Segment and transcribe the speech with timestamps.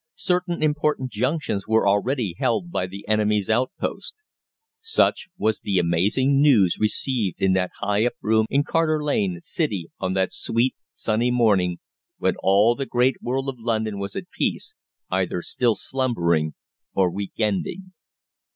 [0.17, 4.23] Certain important junctions were already held by the enemy's outposts.
[4.79, 9.91] Such was the amazing news received in that high up room in Carter Lane, City,
[9.99, 11.77] on that sweet, sunny morning
[12.17, 14.73] when all the great world of London was at peace,
[15.11, 16.55] either still slumbering
[16.95, 17.91] or week ending.